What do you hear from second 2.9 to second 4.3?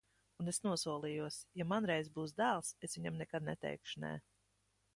viņam nekad neteikšu nē.